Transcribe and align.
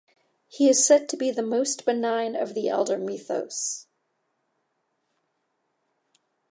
He 0.47 0.67
is 0.67 0.83
said 0.83 1.07
to 1.09 1.15
be 1.15 1.29
the 1.29 1.43
most 1.43 1.85
benign 1.85 2.35
of 2.35 2.55
the 2.55 2.69
Elder 2.69 2.97
Mythos. 2.97 3.85